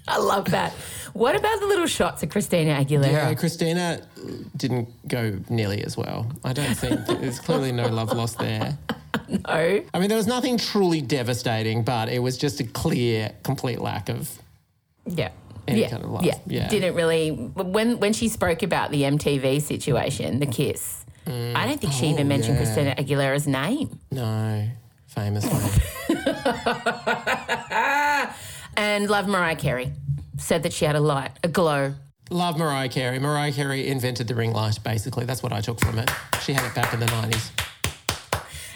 [0.07, 0.73] I love that.
[1.13, 3.11] What about the little shots of Christina Aguilera?
[3.11, 4.01] Yeah, Christina
[4.57, 6.31] didn't go nearly as well.
[6.43, 8.77] I don't think there's clearly no love lost there.
[9.29, 9.39] No.
[9.93, 14.09] I mean, there was nothing truly devastating, but it was just a clear, complete lack
[14.09, 14.39] of.
[15.05, 15.29] Yeah.
[15.67, 15.89] Any yeah.
[15.89, 16.23] kind of love.
[16.25, 16.37] yeah.
[16.47, 16.67] Yeah.
[16.67, 17.29] Didn't really.
[17.29, 22.27] When when she spoke about the MTV situation, the kiss, I don't think she even
[22.27, 22.61] mentioned Mm.
[22.61, 22.73] Oh, yeah.
[22.73, 23.99] Christina Aguilera's name.
[24.11, 24.67] No,
[25.07, 25.61] famous one.
[28.75, 29.93] And love Mariah Carey.
[30.38, 31.93] Said that she had a light, a glow.
[32.29, 33.19] Love Mariah Carey.
[33.19, 35.25] Mariah Carey invented the ring light, basically.
[35.25, 36.09] That's what I took from it.
[36.41, 37.51] She had it back in the 90s.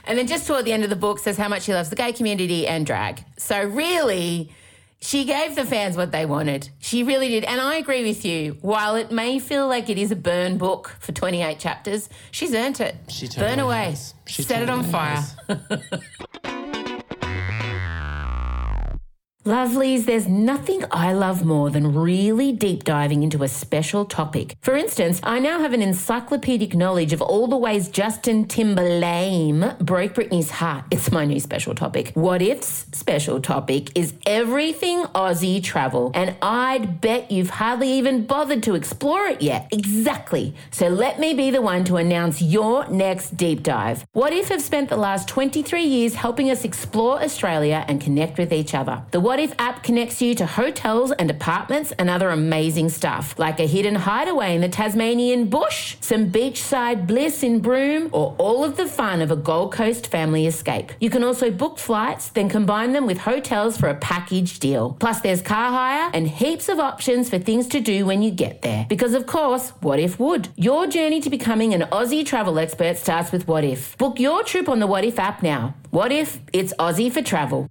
[0.06, 1.96] And then just toward the end of the book says how much she loves the
[1.96, 3.24] gay community and drag.
[3.38, 4.52] So really,
[5.02, 6.70] she gave the fans what they wanted.
[6.80, 7.44] She really did.
[7.44, 8.58] And I agree with you.
[8.62, 12.80] While it may feel like it is a burn book for 28 chapters, she's earned
[12.80, 12.96] it.
[13.10, 13.96] She Burn away.
[14.26, 15.24] She Set it on fire.
[19.48, 24.58] Lovelies, there's nothing I love more than really deep diving into a special topic.
[24.60, 30.16] For instance, I now have an encyclopedic knowledge of all the ways Justin Timberlake broke
[30.16, 30.84] Britney's heart.
[30.92, 32.12] It's my new special topic.
[32.14, 38.64] What If's special topic is everything Aussie travel, and I'd bet you've hardly even bothered
[38.64, 39.70] to explore it yet.
[39.72, 40.56] Exactly.
[40.72, 44.06] So let me be the one to announce your next deep dive.
[44.12, 48.52] What If have spent the last 23 years helping us explore Australia and connect with
[48.52, 49.04] each other.
[49.12, 53.38] The What What if app connects you to hotels and apartments and other amazing stuff,
[53.38, 58.66] like a hidden hideaway in the Tasmanian bush, some beachside bliss in Broome, or all
[58.66, 60.92] of the fun of a Gold Coast family escape.
[61.00, 64.98] You can also book flights, then combine them with hotels for a package deal.
[65.00, 68.64] Plus, there's car hire and heaps of options for things to do when you get
[68.64, 68.88] there.
[68.90, 70.50] Because, of course, What If would?
[70.56, 73.96] Your journey to becoming an Aussie travel expert starts with What If.
[74.00, 75.76] Book your trip on the What If app now.
[75.92, 76.40] What If?
[76.54, 77.70] It's Aussie for travel.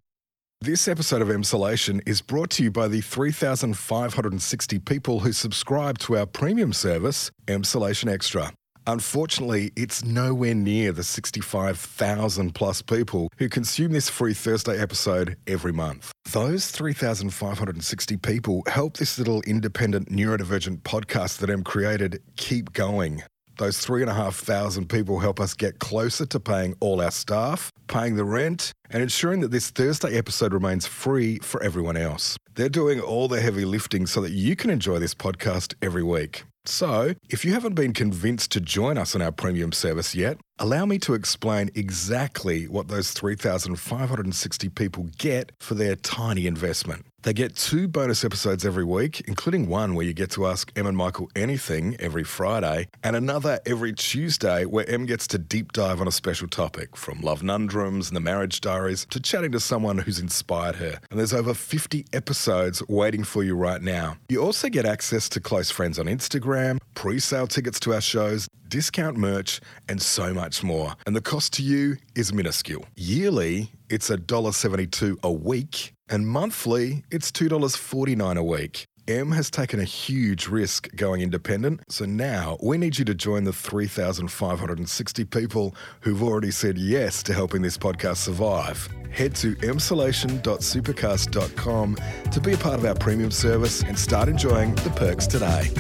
[0.67, 6.17] This episode of Emsolation is brought to you by the 3,560 people who subscribe to
[6.17, 8.53] our premium service, Emsolation Extra.
[8.85, 15.73] Unfortunately, it's nowhere near the 65,000 plus people who consume this free Thursday episode every
[15.73, 16.11] month.
[16.33, 23.23] Those 3,560 people help this little independent neurodivergent podcast that Em created keep going.
[23.59, 27.11] Those three and a half thousand people help us get closer to paying all our
[27.11, 32.37] staff, paying the rent, and ensuring that this Thursday episode remains free for everyone else.
[32.55, 36.45] They're doing all the heavy lifting so that you can enjoy this podcast every week.
[36.67, 40.85] So, if you haven't been convinced to join us on our premium service yet, allow
[40.85, 47.06] me to explain exactly what those 3,560 people get for their tiny investment.
[47.27, 50.87] They get two bonus episodes every week, including one where you get to ask Em
[50.87, 56.01] and Michael anything every Friday, and another every Tuesday where Em gets to deep dive
[56.01, 59.99] on a special topic, from love nundrums and the marriage diaries to chatting to someone
[59.99, 61.01] who's inspired her.
[61.11, 64.19] And there's over 50 episodes waiting for you right now.
[64.29, 68.47] You also get access to close friends on Instagram, pre sale tickets to our shows,
[68.69, 70.95] discount merch, and so much more.
[71.07, 72.85] And the cost to you is minuscule.
[72.95, 78.87] Yearly, it's $1.72 a week, and monthly, it's $2.49 a week.
[79.09, 83.45] M has taken a huge risk going independent, so now we need you to join
[83.45, 88.89] the 3,560 people who've already said yes to helping this podcast survive.
[89.13, 91.97] Head to emsolation.supercast.com
[92.33, 95.71] to be a part of our premium service and start enjoying the perks today.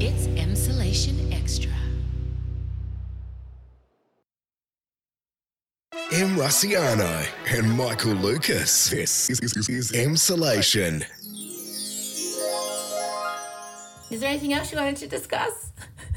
[0.00, 1.19] It's Emsolation
[6.12, 7.24] Em Rusciano
[7.56, 8.88] and Michael Lucas.
[8.90, 11.04] This is, is, is Emsolation.
[14.10, 15.70] Is there anything else you wanted to discuss?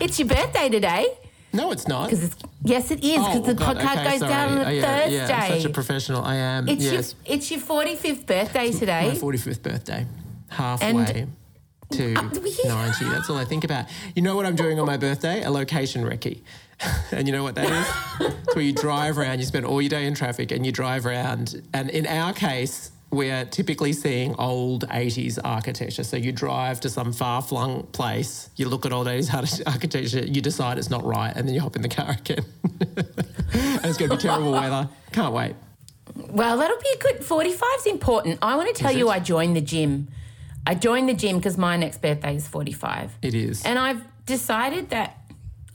[0.00, 1.06] it's your birthday today.
[1.52, 2.04] No, it's not.
[2.10, 3.16] Because it's yes, it is.
[3.18, 4.30] Because Oh, the God, podcast okay, goes sorry.
[4.32, 5.16] down on a Oh, yeah, Thursday.
[5.16, 6.22] Yeah, I'm such a professional.
[6.22, 6.68] I am.
[6.68, 6.92] it's yes.
[7.26, 9.08] your it's your forty fifth birthday today.
[9.08, 10.06] My 45th birthday.
[10.48, 11.06] Halfway And-
[11.90, 13.04] to Uh, 90.
[13.06, 13.86] That's all I think about.
[14.14, 15.42] You know what I'm doing on my birthday?
[15.42, 16.42] A location recce.
[17.12, 18.32] and you know what that is?
[18.46, 21.06] it's where you drive around, you spend all your day in traffic and you drive
[21.06, 21.60] around.
[21.74, 26.04] And in our case, we're typically seeing old 80s architecture.
[26.04, 30.24] So you drive to some far flung place, you look at old 80s arch- architecture,
[30.24, 32.44] you decide it's not right, and then you hop in the car again.
[32.80, 34.88] and it's going to be terrible weather.
[35.12, 35.56] Can't wait.
[36.14, 38.38] Well, that'll be a good 45 is important.
[38.42, 39.08] I want to tell you?
[39.08, 40.08] I joined the gym.
[40.66, 43.18] I joined the gym because my next birthday is 45.
[43.22, 43.64] It is.
[43.64, 45.17] And I've decided that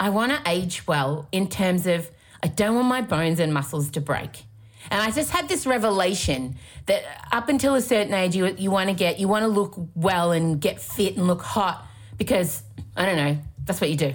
[0.04, 2.12] I want to age well in terms of
[2.44, 4.44] I don't want my bones and muscles to break.
[4.92, 8.90] And I just had this revelation that up until a certain age, you, you want
[8.90, 11.88] to get, you want to look well and get fit and look hot
[12.18, 12.64] because,
[12.98, 14.14] I don't know, that's what you do.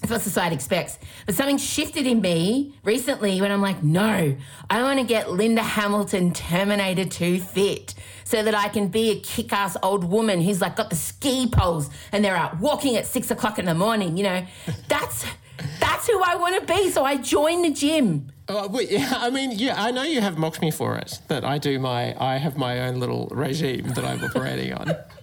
[0.00, 0.98] That's what society expects.
[1.26, 4.34] But something shifted in me recently when I'm like, no,
[4.70, 9.20] I want to get Linda Hamilton Terminator 2 fit so that I can be a
[9.20, 13.06] kick ass old woman who's like got the ski poles and they're out walking at
[13.06, 14.16] six o'clock in the morning.
[14.16, 14.46] You know,
[14.88, 15.26] that's.
[15.78, 16.90] That's who I want to be.
[16.90, 18.32] So I joined the gym.
[18.48, 21.18] Oh, but yeah, I mean, yeah, I know you have mocked me for it.
[21.28, 24.96] That I do my, I have my own little regime that I'm operating on.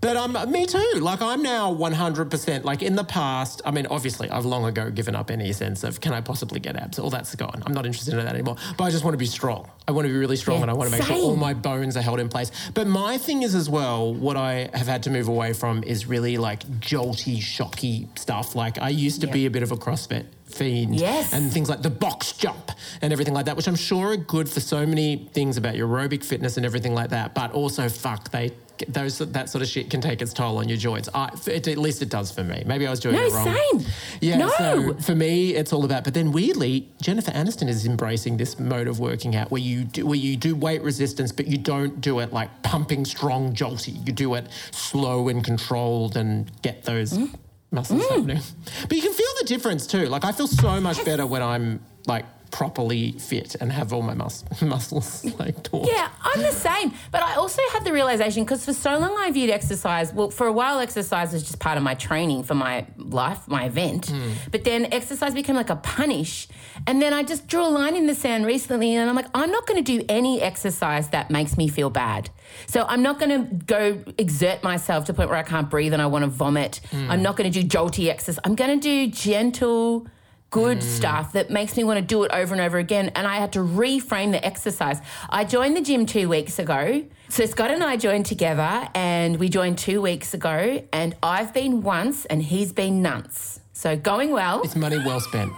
[0.00, 0.92] But um, me too.
[1.00, 2.64] Like I'm now 100%.
[2.64, 6.00] Like in the past, I mean, obviously, I've long ago given up any sense of
[6.00, 6.98] can I possibly get abs.
[6.98, 7.62] All that's gone.
[7.66, 8.56] I'm not interested in that anymore.
[8.76, 9.70] But I just want to be strong.
[9.86, 11.54] I want to be really strong, Yeah, and I want to make sure all my
[11.54, 12.50] bones are held in place.
[12.74, 14.14] But my thing is as well.
[14.14, 18.54] What I have had to move away from is really like jolty, shocky stuff.
[18.54, 20.26] Like I used to be a bit of a CrossFit
[20.58, 21.32] fiend, Yes.
[21.32, 22.70] and things like the box jump
[23.02, 25.88] and everything like that, which I'm sure are good for so many things about your
[25.88, 27.34] aerobic fitness and everything like that.
[27.34, 28.52] But also, fuck, they
[28.86, 31.08] those that sort of shit can take its toll on your joints.
[31.12, 32.62] I, it, at least it does for me.
[32.64, 33.56] Maybe I was doing No, it wrong.
[33.80, 33.86] same.
[34.20, 34.36] Yeah.
[34.38, 34.48] No.
[34.56, 36.04] So for me, it's all about.
[36.04, 40.06] But then weirdly, Jennifer Aniston is embracing this mode of working out where you do
[40.06, 43.94] where you do weight resistance, but you don't do it like pumping strong, jolty.
[44.06, 47.34] You do it slow and controlled and get those Mm.
[47.70, 48.08] Muscles mm.
[48.08, 48.42] happening.
[48.88, 50.06] But you can feel the difference too.
[50.06, 54.14] Like I feel so much better when I'm like properly fit and have all my
[54.14, 55.88] mus- muscles like taut.
[55.90, 56.92] Yeah, I'm the same.
[57.10, 60.46] But I also had the realization because for so long I viewed exercise, well, for
[60.46, 64.06] a while, exercise was just part of my training for my life, my event.
[64.06, 64.32] Hmm.
[64.50, 66.48] But then exercise became like a punish.
[66.86, 69.50] And then I just drew a line in the sand recently and I'm like, I'm
[69.50, 72.30] not going to do any exercise that makes me feel bad.
[72.66, 75.92] So I'm not going to go exert myself to the point where I can't breathe
[75.92, 76.80] and I want to vomit.
[76.90, 77.10] Hmm.
[77.10, 78.40] I'm not going to do jolty exercise.
[78.44, 80.06] I'm going to do gentle
[80.50, 80.82] good mm.
[80.82, 83.10] stuff that makes me want to do it over and over again.
[83.14, 85.00] And I had to reframe the exercise.
[85.28, 87.04] I joined the gym two weeks ago.
[87.28, 90.82] So Scott and I joined together and we joined two weeks ago.
[90.92, 93.60] And I've been once and he's been nonce.
[93.72, 94.62] So going well.
[94.62, 95.52] It's money well spent.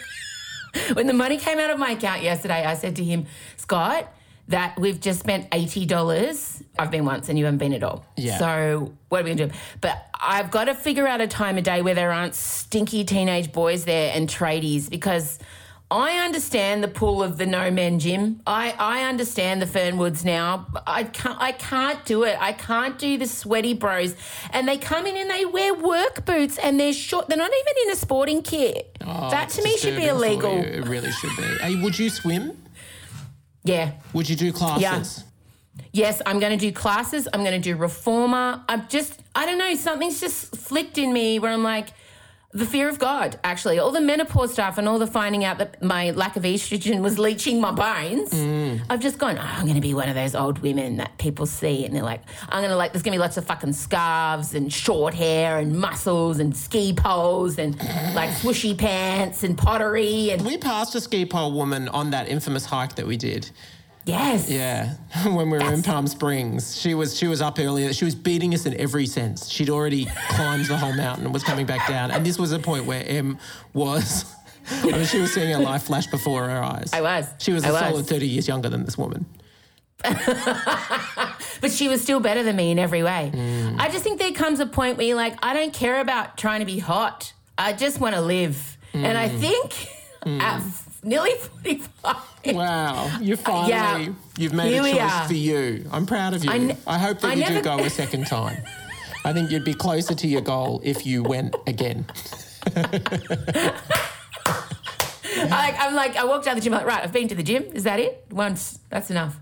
[0.92, 4.12] When the money came out of my account yesterday, I said to him, Scott,
[4.48, 6.62] that we've just spent $80.
[6.78, 8.04] I've been once and you haven't been at all.
[8.16, 8.38] Yeah.
[8.38, 9.60] So what are we going to do?
[9.80, 13.52] But I've got to figure out a time of day where there aren't stinky teenage
[13.52, 15.38] boys there and tradies because
[15.90, 18.40] I understand the pull of the no men gym.
[18.46, 20.66] I, I understand the Fernwoods now.
[20.86, 22.36] I can't I can't do it.
[22.40, 24.14] I can't do the sweaty bros.
[24.50, 27.28] And they come in and they wear work boots and they're short.
[27.28, 28.96] They're not even in a sporting kit.
[29.00, 30.58] Oh, that to me should be illegal.
[30.58, 31.42] It really should be.
[31.60, 32.56] Hey, would you swim?
[33.68, 33.92] Yeah.
[34.14, 35.18] Would you do classes?
[35.18, 35.24] Yeah.
[35.92, 37.28] Yes, I'm going to do classes.
[37.32, 38.62] I'm going to do reformer.
[38.68, 41.88] I'm just, I don't know, something's just flicked in me where I'm like,
[42.52, 43.78] the fear of God, actually.
[43.78, 47.18] All the menopause stuff and all the finding out that my lack of estrogen was
[47.18, 48.30] leaching my bones.
[48.30, 48.80] Mm.
[48.88, 51.44] I've just gone, oh, I'm going to be one of those old women that people
[51.44, 53.74] see and they're like, I'm going to like, there's going to be lots of fucking
[53.74, 57.76] scarves and short hair and muscles and ski poles and
[58.14, 62.64] like swooshy pants and pottery and We passed a ski pole woman on that infamous
[62.64, 63.50] hike that we did.
[64.08, 64.50] Yes.
[64.50, 64.94] Yeah,
[65.24, 67.92] when we were in Palm Springs, she was she was up earlier.
[67.92, 69.48] She was beating us in every sense.
[69.48, 72.10] She'd already climbed the whole mountain and was coming back down.
[72.10, 73.38] And this was a point where Em
[73.72, 74.24] was.
[74.70, 76.90] I mean, she was seeing her life flash before her eyes.
[76.92, 77.26] I was.
[77.38, 77.80] She was I a was.
[77.80, 79.26] solid thirty years younger than this woman.
[81.60, 83.30] But she was still better than me in every way.
[83.34, 83.80] Mm.
[83.80, 86.60] I just think there comes a point where you're like, I don't care about trying
[86.60, 87.32] to be hot.
[87.56, 88.78] I just want to live.
[88.94, 89.40] And I mm.
[89.40, 89.70] think
[90.24, 90.40] mm.
[90.40, 92.16] at f- nearly 45.
[92.54, 94.08] Wow, you finally Yeah.
[94.38, 95.84] you've made Here a choice for you.
[95.92, 96.50] I'm proud of you.
[96.50, 98.62] I I, hope that I you do go a second time.
[99.24, 102.06] I think you'd be closer to your goal if you went again.
[105.40, 107.42] I, I'm like, I walked out of the gym, like, right, I've been to the
[107.42, 107.62] gym.
[107.72, 108.24] Is that it?
[108.30, 108.78] Once.
[108.90, 109.36] That's enough.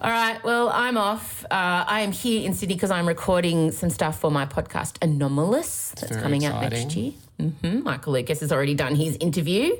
[0.00, 1.44] All right, well, I'm off.
[1.44, 5.92] Uh, I am here in Sydney because I'm recording some stuff for my podcast, Anomalous,
[6.00, 7.12] that's coming out next year.
[7.38, 9.72] hmm Michael Lucas has already done his interview.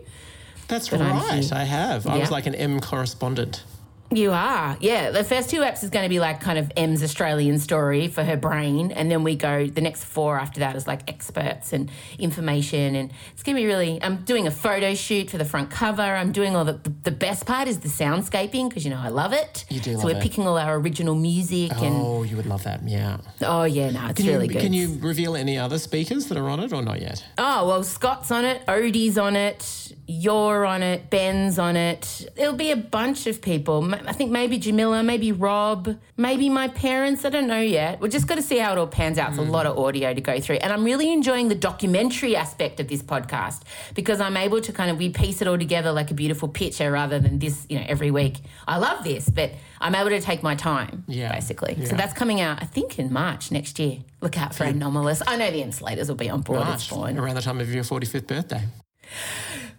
[0.74, 1.52] That's I'm right.
[1.52, 2.06] I have.
[2.06, 3.62] I was like an Em correspondent.
[4.10, 5.10] You are, yeah.
[5.10, 8.22] The first two apps is going to be like kind of Em's Australian story for
[8.22, 9.66] her brain, and then we go.
[9.66, 13.66] The next four after that is like experts and information, and it's going to be
[13.66, 14.00] really.
[14.02, 16.02] I'm doing a photo shoot for the front cover.
[16.02, 16.78] I'm doing all the.
[17.02, 19.64] The best part is the soundscaping because you know I love it.
[19.68, 20.22] You do So we're it.
[20.22, 22.86] picking all our original music, and Oh, you would love that.
[22.86, 23.16] Yeah.
[23.42, 24.62] oh yeah, no, it's Can really you, good.
[24.62, 27.24] Can you reveal any other speakers that are on it or not yet?
[27.38, 32.28] Oh, well, Scott's on it, Odie's on it, you're on it, Ben's on it.
[32.36, 33.94] There'll be a bunch of people.
[34.06, 37.24] I think maybe Jamila, maybe Rob, maybe my parents.
[37.24, 38.00] I don't know yet.
[38.00, 39.30] We're just got to see how it all pans out.
[39.30, 39.50] It's a mm.
[39.50, 40.56] lot of audio to go through.
[40.56, 43.62] And I'm really enjoying the documentary aspect of this podcast
[43.94, 46.90] because I'm able to kind of, we piece it all together like a beautiful picture
[46.90, 48.36] rather than this, you know, every week.
[48.68, 51.32] I love this, but I'm able to take my time, Yeah.
[51.32, 51.84] basically.
[51.86, 53.98] So that's coming out, I think, in March next year.
[54.20, 55.22] Look out for Anomalous.
[55.26, 56.60] I know the Emsolators will be on board.
[56.60, 57.18] March, It's fine.
[57.18, 58.62] around the time of your 45th birthday.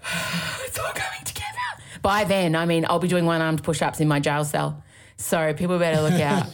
[0.66, 1.46] It's all coming together.
[2.02, 4.84] By then, I mean, I'll be doing one armed push ups in my jail cell.
[5.18, 6.48] So people better look out.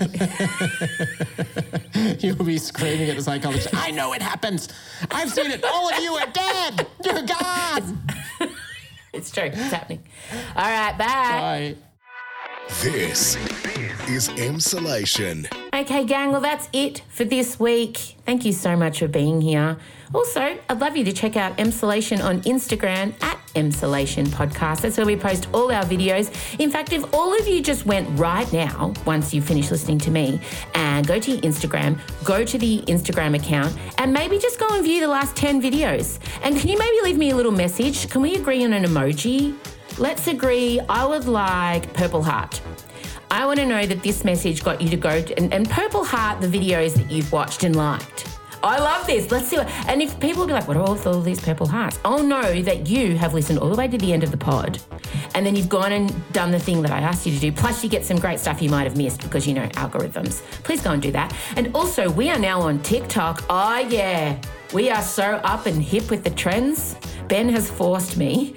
[2.23, 4.69] You'll be screaming at the psychologist, I know it happens.
[5.09, 5.63] I've seen it.
[5.63, 6.87] All of you are dead.
[7.03, 8.03] You're gone.
[9.13, 9.45] it's true.
[9.45, 10.03] It's happening.
[10.55, 11.75] All right, bye.
[11.75, 11.75] Bye.
[12.79, 13.35] This
[14.09, 15.45] is Emsolation.
[15.71, 18.15] Okay, gang, well, that's it for this week.
[18.25, 19.77] Thank you so much for being here.
[20.15, 24.81] Also, I'd love you to check out Emsolation on Instagram at Emsolation Podcast.
[24.81, 26.31] That's where we post all our videos.
[26.59, 30.09] In fact, if all of you just went right now, once you finish listening to
[30.09, 30.41] me,
[30.73, 34.83] and go to your Instagram, go to the Instagram account, and maybe just go and
[34.83, 36.17] view the last 10 videos.
[36.41, 38.09] And can you maybe leave me a little message?
[38.09, 39.55] Can we agree on an emoji?
[40.01, 40.79] Let's agree.
[40.89, 42.59] I would like purple heart.
[43.29, 46.03] I want to know that this message got you to go to, and, and Purple
[46.03, 48.27] Heart the videos that you've watched and liked.
[48.63, 49.29] I love this.
[49.29, 49.67] Let's see what.
[49.87, 51.99] And if people be like, what are all, all these purple hearts?
[52.03, 54.81] I'll know that you have listened all the way to the end of the pod.
[55.35, 57.51] And then you've gone and done the thing that I asked you to do.
[57.51, 60.41] Plus, you get some great stuff you might have missed because you know algorithms.
[60.63, 61.31] Please go and do that.
[61.57, 63.43] And also, we are now on TikTok.
[63.51, 64.41] Oh, yeah.
[64.73, 66.95] We are so up and hip with the trends.
[67.27, 68.55] Ben has forced me.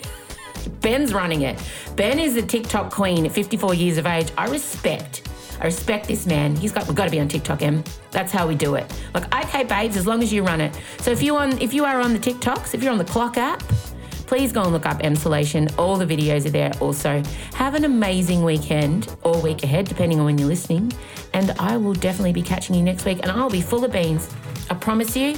[0.81, 1.61] Ben's running it.
[1.97, 4.31] Ben is a TikTok queen at 54 years of age.
[4.37, 5.29] I respect.
[5.61, 6.57] I respect this man.
[6.57, 7.85] He's got we've got to be on TikTok, Em.
[8.11, 8.93] That's how we do it.
[9.15, 10.75] Like, okay, babes, as long as you run it.
[10.99, 13.37] So if you on if you are on the TikToks, if you're on the clock
[13.37, 13.62] app,
[14.27, 15.73] please go and look up Emsolation.
[15.79, 17.23] All the videos are there also.
[17.55, 20.93] Have an amazing weekend or week ahead, depending on when you're listening.
[21.33, 24.29] And I will definitely be catching you next week and I'll be full of beans.
[24.71, 25.37] I promise you.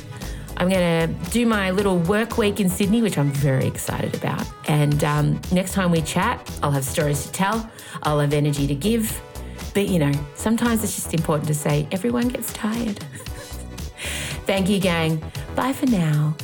[0.58, 4.46] I'm going to do my little work week in Sydney, which I'm very excited about.
[4.68, 7.70] And um, next time we chat, I'll have stories to tell,
[8.02, 9.20] I'll have energy to give.
[9.74, 12.98] But you know, sometimes it's just important to say everyone gets tired.
[14.46, 15.22] Thank you, gang.
[15.54, 16.34] Bye for now.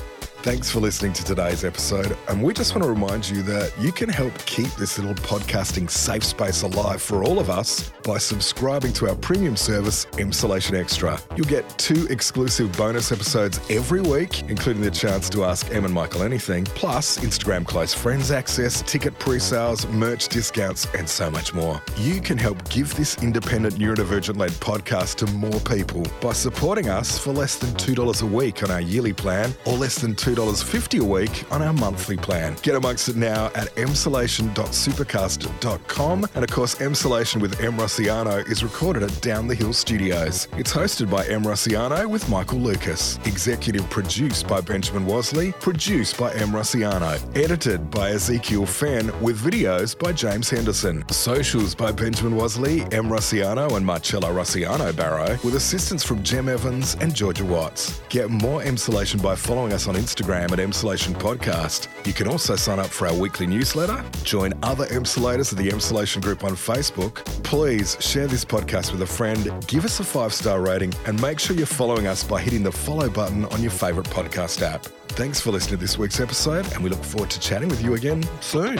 [0.42, 2.18] Thanks for listening to today's episode.
[2.26, 5.88] And we just want to remind you that you can help keep this little podcasting
[5.88, 11.16] safe space alive for all of us by subscribing to our premium service, Emsolation Extra.
[11.36, 15.94] You'll get two exclusive bonus episodes every week, including the chance to ask Em and
[15.94, 21.54] Michael anything, plus Instagram close friends access, ticket pre sales, merch discounts, and so much
[21.54, 21.80] more.
[21.98, 27.16] You can help give this independent neurodivergent led podcast to more people by supporting us
[27.16, 31.04] for less than $2 a week on our yearly plan or less than $2.50 a
[31.04, 32.56] week on our monthly plan.
[32.62, 36.26] Get amongst it now at emsolation.supercast.com.
[36.34, 40.48] And of course, Emsolation with Em Rusciano is recorded at Down the Hill Studios.
[40.56, 43.18] It's hosted by Em Rusciano with Michael Lucas.
[43.24, 45.52] Executive produced by Benjamin Wasley.
[45.60, 47.18] Produced by Em Rusciano.
[47.36, 51.04] Edited by Ezekiel Fenn with videos by James Henderson.
[51.10, 56.96] Socials by Benjamin Wasley, Em Rusciano and Marcello Rusciano Barrow with assistance from Jem Evans
[57.00, 58.00] and Georgia Watts.
[58.08, 61.88] Get more Emsolation by following us on Instagram at Emsolation Podcast.
[62.06, 66.22] You can also sign up for our weekly newsletter, join other Emsolators of the Emsolation
[66.22, 67.16] Group on Facebook.
[67.42, 71.38] Please share this podcast with a friend, give us a five star rating, and make
[71.38, 74.84] sure you're following us by hitting the follow button on your favourite podcast app.
[75.08, 77.94] Thanks for listening to this week's episode, and we look forward to chatting with you
[77.94, 78.78] again soon.